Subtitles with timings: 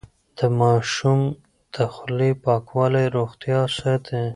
[0.39, 1.19] د ماشوم
[1.75, 4.21] د خولې پاکوالی روغتيا ساتي.